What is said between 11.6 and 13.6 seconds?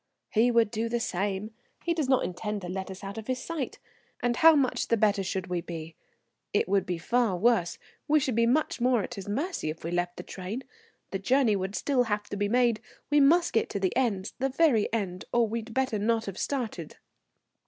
still have to be made; we must